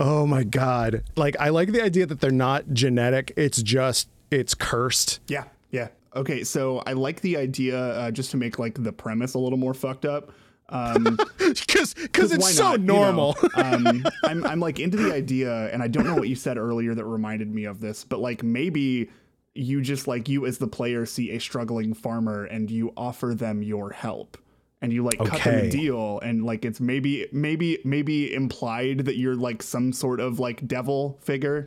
[0.00, 1.04] oh my god.
[1.16, 3.32] Like, I like the idea that they're not genetic.
[3.36, 5.20] It's just it's cursed.
[5.28, 9.34] yeah yeah okay so i like the idea uh, just to make like the premise
[9.34, 10.30] a little more fucked up
[10.70, 12.94] um Because because it's so not, you know?
[13.02, 13.36] normal.
[13.54, 16.94] um, I'm, I'm like into the idea, and I don't know what you said earlier
[16.94, 19.10] that reminded me of this, but like maybe
[19.54, 23.62] you just like you as the player see a struggling farmer and you offer them
[23.62, 24.38] your help.
[24.82, 29.18] And you like cut them a deal, and like it's maybe maybe maybe implied that
[29.18, 31.66] you're like some sort of like devil figure,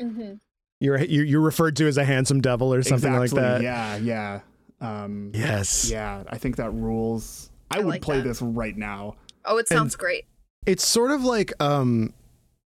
[0.79, 3.39] You're you're you're referred to as a handsome devil or something exactly.
[3.39, 3.61] like that.
[3.61, 4.39] Yeah, yeah,
[4.81, 5.91] um, Yes.
[5.91, 6.23] yeah.
[6.27, 7.51] I think that rules.
[7.75, 8.23] I, would like play that.
[8.27, 9.15] this right now.
[9.45, 10.25] Oh, it sounds great.
[10.65, 12.13] it's sort of like um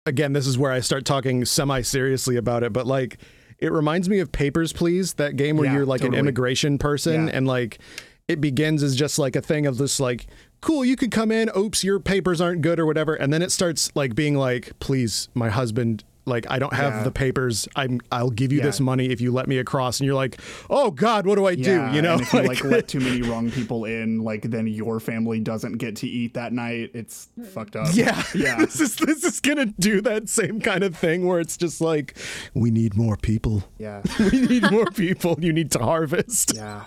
[0.06, 3.20] again this is where i start talking semi seriously about it but like
[3.60, 6.18] it reminds me of papers please that game where Yeah, you're like totally.
[6.18, 7.34] an immigration person Yeah.
[7.38, 7.78] and like
[8.28, 10.26] it begins as just like a thing of this like
[10.62, 13.52] cool you could come in oops your papers aren't good or whatever and then it
[13.52, 17.04] starts like being like please my husband like I don't have Yeah.
[17.04, 17.68] the papers.
[17.76, 18.66] I'm I'll give you Yeah.
[18.66, 20.00] this money if you let me across.
[20.00, 21.90] And you're like, oh God, what do I do?
[21.94, 25.00] You know, and if you like let too many wrong people in, like then your
[25.00, 26.92] family doesn't get to eat that night.
[26.94, 27.88] It's fucked up.
[27.94, 28.24] Yeah.
[28.36, 28.58] yeah.
[28.58, 32.18] this is this is gonna do that same kind of thing where it's just like,
[32.54, 33.64] we need more people.
[33.78, 34.02] Yeah.
[34.32, 35.38] We need more people.
[35.40, 36.54] You need to harvest.
[36.56, 36.86] Yeah.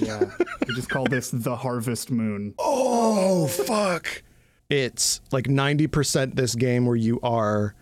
[0.00, 0.30] Yeah.
[0.66, 2.54] We just call this the harvest moon.
[2.58, 4.22] Oh fuck.
[4.70, 7.74] It's like 90% this game where you are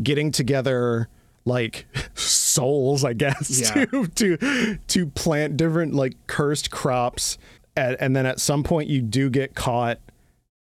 [0.00, 1.08] getting together
[1.44, 3.84] like souls, I guess, Yeah.
[3.86, 7.38] to to to plant different like cursed crops.
[7.74, 9.98] And, and then at some point you do get caught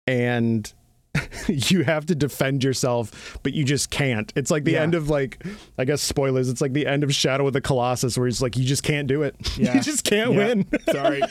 [0.07, 0.71] and
[1.47, 4.31] you have to defend yourself, but you just can't.
[4.35, 4.81] It's like the Yeah.
[4.83, 5.43] end of like,
[5.77, 6.49] I guess spoilers.
[6.49, 9.07] It's like the end of Shadow of the Colossus, where it's like you just can't
[9.07, 9.35] do it.
[9.57, 9.75] Yeah.
[9.75, 10.37] you just can't Yeah.
[10.37, 10.67] win.
[10.91, 11.21] Sorry.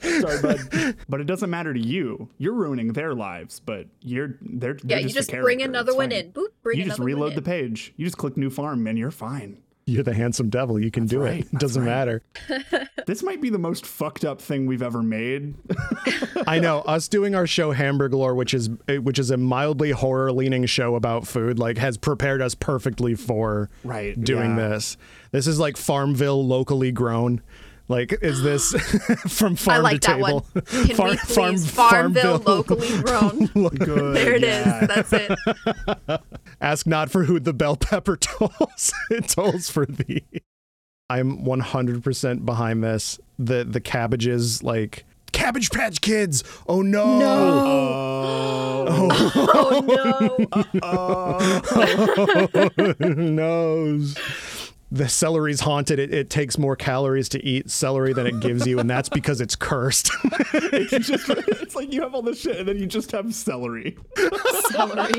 [0.00, 0.96] Sorry, bud.
[1.08, 2.28] But it doesn't matter to you.
[2.38, 5.96] You're ruining their lives, but you're they're, Yeah, they're you just, just bring another It's
[5.96, 6.18] one fine.
[6.18, 6.32] in.
[6.32, 7.36] Boop, bring you just another one reload in.
[7.36, 7.92] the page.
[7.96, 9.58] You just click new farm and you're fine.
[9.88, 10.80] You're the handsome devil.
[10.80, 11.40] You can do right.
[11.40, 11.46] it.
[11.52, 12.22] It doesn't matter.
[13.06, 15.54] This might be the most fucked up thing we've ever made.
[16.48, 20.32] I know us doing our show Hamburglore, which is eh, which is a mildly horror
[20.32, 24.70] leaning show about food, like has prepared us perfectly for Right, doing yeah.
[24.70, 24.96] this.
[25.30, 27.42] This is like Farmville locally grown.
[27.88, 28.72] Like, is this
[29.28, 30.46] from farm I like to that table?
[30.52, 30.62] one.
[30.86, 32.54] Can Far- we farm- please Farmville Farmville.
[32.54, 33.46] locally grown?
[33.76, 34.16] Good.
[34.16, 34.66] There it is.
[34.66, 34.86] yeah.
[34.86, 35.38] That's it.
[36.60, 40.24] Ask not for who the bell pepper tolls; it tolls for thee.
[41.08, 43.20] I'm 100% behind this.
[43.38, 46.42] The the cabbages, like Cabbage Patch Kids.
[46.68, 47.04] Oh no!
[48.88, 49.08] Oh,
[49.54, 50.46] Oh
[52.98, 53.08] no.
[53.14, 54.16] knows.
[54.92, 55.98] The celery's haunted.
[55.98, 59.40] It, it takes more calories to eat celery than it gives you, and that's because
[59.40, 60.10] it's cursed.
[60.54, 63.96] it's just it's like you have all this shit and then you just have celery.
[64.70, 65.12] Celery.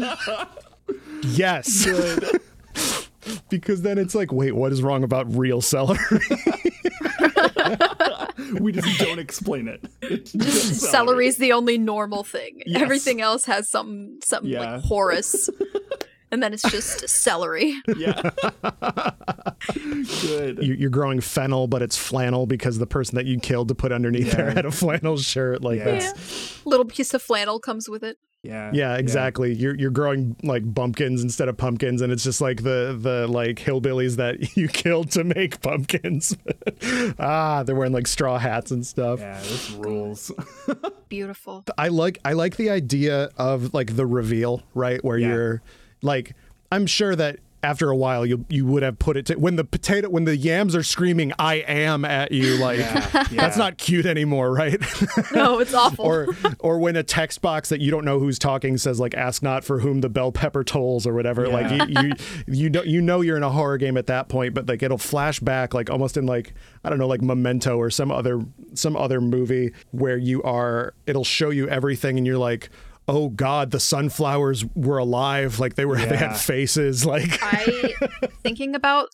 [1.23, 1.85] yes.
[3.49, 5.99] because then it's like, wait, what is wrong about real celery?
[8.61, 9.83] We just don't explain it.
[10.01, 10.91] It's just celery.
[11.07, 12.61] Celery's the only normal thing.
[12.65, 12.81] Yes.
[12.81, 14.75] Everything else has some some Yeah.
[14.75, 15.49] like Horus
[16.31, 17.79] and then it's just celery.
[17.97, 18.21] Yeah.
[20.21, 20.63] Good.
[20.63, 23.91] You- You're growing fennel, but it's flannel because the person that you killed to put
[23.91, 25.61] underneath there had a flannel shirt.
[25.63, 25.85] Like Yeah.
[25.99, 28.17] that's Little piece of flannel comes with it.
[28.43, 28.71] Yeah.
[28.73, 29.53] yeah, exactly.
[29.53, 33.57] You're you're growing like bumpkins instead of pumpkins, and it's just like the the like
[33.57, 36.37] hillbillies that you killed to make pumpkins.
[37.19, 39.19] ah, they're wearing like straw hats and stuff.
[39.19, 40.31] Yeah, this rules.
[41.09, 41.65] Beautiful.
[41.77, 45.03] I like I like the idea of like the reveal, right?
[45.03, 45.27] Where Yeah.
[45.29, 45.61] you're
[46.01, 46.35] like
[46.71, 49.63] I'm sure that after a while you you would have put it to when the
[49.63, 54.05] potato when the yams are screaming I am at you like Yeah, that's not cute
[54.05, 54.79] anymore, right?
[55.33, 56.05] No, it's awful.
[56.05, 56.27] or
[56.59, 59.63] or when a text box that you don't know who's talking says like ask not
[59.63, 62.13] for whom the bell pepper tolls or whatever like you, you
[62.47, 64.97] you know you know you're in a horror game at that point but like it'll
[64.97, 68.39] flash back like almost in like I don't know like Memento or some other
[68.75, 72.69] some other movie where you are it'll show you everything and you're like
[73.07, 77.93] oh god the sunflowers were alive like they were they had faces like I
[78.43, 79.09] thinking about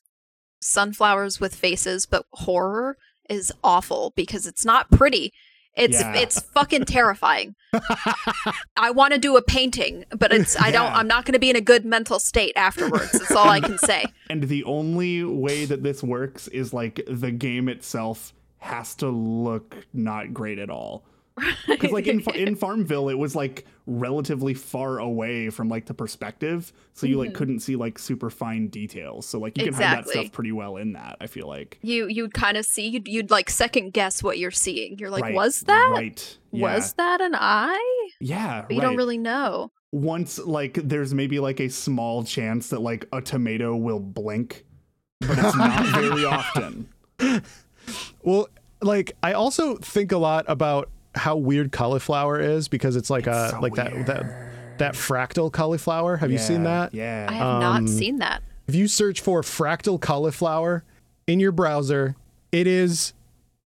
[0.62, 2.98] sunflowers with faces, but horror
[3.30, 5.34] is awful because it's not pretty.
[5.76, 6.16] It's Yeah.
[6.16, 7.56] it's fucking terrifying.
[8.78, 10.96] I want to do a painting, but it's I don't Yeah.
[10.98, 13.12] I'm not going to be in a good mental state afterwards.
[13.12, 14.06] That's all I can say.
[14.30, 19.86] And the only way that this works is like the game itself has to look
[19.94, 21.04] not great at all.
[21.68, 26.72] Because like in in Farmville, it was like relatively far away from like the perspective,
[26.94, 29.26] so you like couldn't see like super fine details.
[29.26, 30.10] So like you can hide that Mm-hmm.
[30.22, 31.18] Stuff pretty well in that.
[31.20, 31.80] I feel like.
[31.82, 34.98] You you'd kind of see you'd, you'd like second guess what you're seeing.
[35.00, 36.38] You're like, Right, was that right?
[36.52, 36.76] Yeah.
[36.76, 38.10] was that an eye?
[38.22, 38.86] yeah, But you right.
[38.88, 39.72] don't really know.
[39.92, 44.66] Once like there's maybe like a small chance that like a tomato will blink,
[45.22, 46.90] but it's not very often.
[48.24, 48.48] Well,
[48.82, 53.50] like I also think a lot about how weird cauliflower is because it's like a
[53.52, 56.18] so like that that that fractal cauliflower.
[56.18, 56.94] Have you seen that?
[56.94, 57.28] Yeah.
[57.30, 58.44] I have not um, seen that.
[58.68, 60.84] If you search for fractal cauliflower
[61.28, 62.16] in your browser,
[62.52, 63.14] it is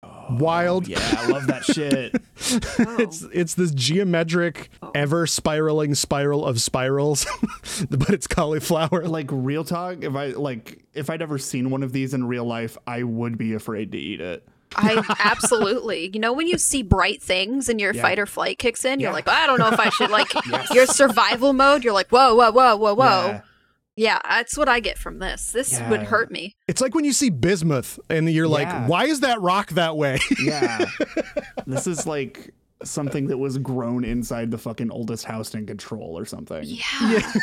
[0.02, 0.84] oh, wild.
[0.86, 2.14] Oh, Yeah, I love that shit.
[2.46, 2.96] Oh.
[2.98, 4.90] It's it's this geometric, oh.
[4.94, 7.26] ever spiraling spiral of spirals,
[7.90, 9.06] but it's cauliflower.
[9.06, 12.44] like real talk, if I like if I'd ever seen one of these in real
[12.44, 14.46] life, I would be afraid to eat it.
[14.76, 16.10] I absolutely.
[16.12, 18.02] You know when you see bright things and your Yeah.
[18.02, 19.14] fight or flight kicks in, you're Yeah.
[19.14, 20.32] like, I don't know if I should like
[20.74, 21.84] your survival mode.
[21.84, 23.26] You're like, whoa, whoa, whoa, whoa, whoa.
[23.26, 23.40] Yeah.
[23.96, 25.52] Yeah, that's what I get from this.
[25.52, 26.56] This would hurt me.
[26.66, 28.88] It's like when you see bismuth and you're like, Yeah.
[28.88, 30.18] why is that rock that way?
[30.42, 30.84] Yeah.
[31.68, 36.24] this is like something that was grown inside the fucking oldest house in control or
[36.24, 36.64] something.
[36.64, 37.34] Yeah.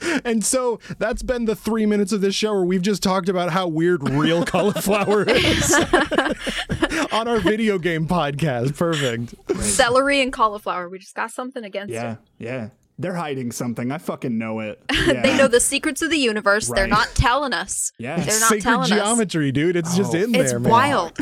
[0.24, 3.50] And so that's been the three minutes of this show where we've just talked about
[3.50, 5.72] how weird real cauliflower is
[7.12, 8.76] on our video game podcast.
[8.76, 9.34] Perfect.
[9.62, 10.88] Celery and cauliflower.
[10.88, 12.12] We just got something against Yeah.
[12.12, 12.18] it.
[12.38, 12.68] Yeah.
[12.98, 13.92] They're hiding something.
[13.92, 14.80] I fucking know it.
[14.90, 15.20] Yeah.
[15.22, 16.70] They know the secrets of the universe.
[16.74, 17.92] They're not telling us.
[17.98, 18.16] Yeah.
[18.16, 18.88] They're not Sacred telling us.
[18.88, 19.76] geometry, dude.
[19.76, 20.70] It's just Oh, in It's there, man.
[20.72, 21.12] wild.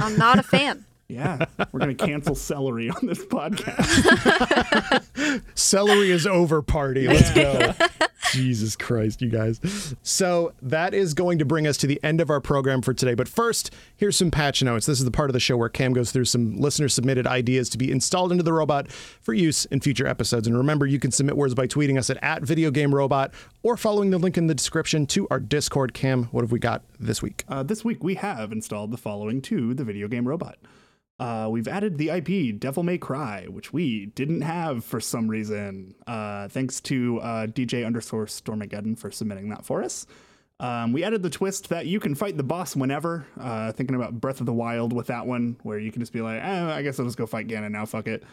[0.00, 0.86] I'm not a fan.
[1.10, 1.44] Yeah.
[1.72, 3.80] We're gonna cancel celery on this podcast.
[5.54, 7.08] Celery is over party.
[7.08, 7.74] Let's go.
[8.32, 9.94] Jesus Christ, you guys.
[10.02, 13.14] So that is going to bring us to the end of our program for today.
[13.14, 14.86] But first, here's some patch notes.
[14.86, 17.68] This is the part of the show where Kam goes through some listener submitted ideas
[17.70, 20.46] to be installed into the robot for use in future episodes.
[20.46, 23.76] And remember, you can submit words by tweeting us at, at Video Game Robot or
[23.76, 25.92] following the link in the description to our Discord.
[25.92, 27.44] Kam, what have we got this week?
[27.48, 30.58] Uh, this week we have installed the following to the video game robot.
[31.20, 35.94] Uh, we've added the IP Devil May Cry, which we didn't have for some reason.
[36.06, 40.06] Uh, thanks to uh, DJ underscore Stormageddon for submitting that for us.
[40.60, 43.26] Um, we added the twist that you can fight the boss whenever.
[43.38, 46.22] Uh, thinking about Breath of the Wild with that one, where you can just be
[46.22, 48.24] like, eh, I guess I'll just go fight Ganon now, fuck it.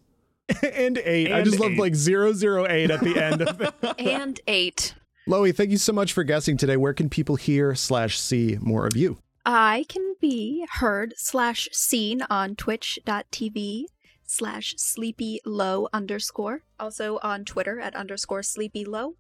[0.63, 1.33] and eight.
[1.33, 3.75] I And just love like 008 at the end of it.
[3.99, 4.95] And eight.
[5.29, 6.77] Loey, thank you so much for guessing today.
[6.77, 9.19] Where can people hear slash see more of you?
[9.45, 13.87] I can be heard slash seen on twitch.tv
[14.27, 16.63] slash sleepy low underscore.
[16.79, 19.15] Also on Twitter at underscore sleepy low.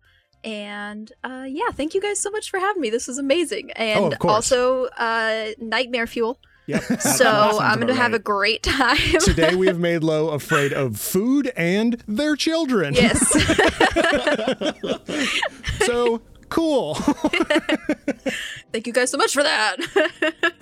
[0.44, 2.90] And uh, yeah, thank you guys so much for having me.
[2.90, 3.70] This was amazing.
[3.72, 6.38] And Oh, also uh, Nightmare Fuel.
[6.66, 6.82] Yep.
[7.00, 8.96] So I'm going to have a great time.
[9.20, 12.94] Today we have made Lo afraid of food and their children.
[12.94, 13.22] yes.
[15.86, 16.94] So Cool.
[18.72, 19.76] Thank you guys so much for that.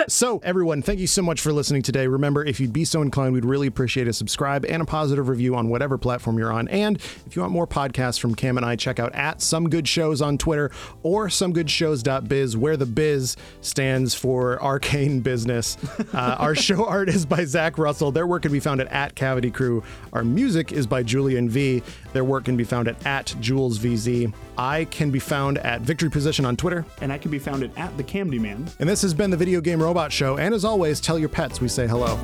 [0.09, 2.07] so, everyone, thank you so much for listening today.
[2.07, 5.57] Remember, if you'd be so inclined, we'd really appreciate a subscribe and a positive review
[5.57, 6.69] on whatever platform you're on.
[6.69, 9.89] And if you want more podcasts from Kam and I, check out at Some Good
[9.89, 10.71] Shows on Twitter
[11.03, 15.77] or somegoodshows.biz, where the biz stands for arcane business.
[16.13, 18.13] Uh, our show art is by Zack Russell.
[18.13, 19.83] Their work can be found at, at Cavity Crew.
[20.13, 21.83] Our music is by Julian V.
[22.13, 24.33] Their work can be found at, at JulesVZ.
[24.57, 26.85] I can be found at Victory Position on Twitter.
[27.01, 28.67] And I can be found at, at the Camdy Man.
[28.79, 30.39] And this has been the Video Game Robot Show.
[30.39, 32.17] And as always, tell your pets we say hello.